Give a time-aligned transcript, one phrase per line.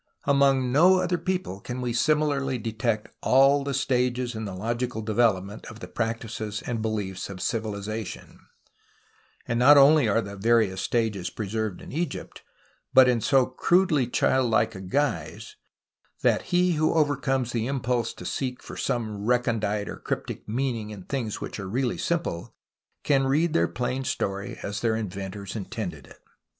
[0.25, 5.67] Among no other people can we similarly detect all the stages in the logical development
[5.67, 8.39] of the practices and beliefs of civilization—
[9.47, 12.41] and not only are the various stages preserved in Egypt,
[12.95, 15.55] but in so crudely childlike a guise
[16.23, 21.03] that he who overcomes the impulse to seek for some recondite or cryptic meaning in
[21.03, 22.55] things which are really simple
[23.03, 26.17] can read their plain story as their inventors intended it.